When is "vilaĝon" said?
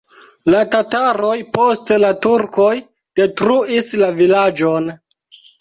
4.23-4.93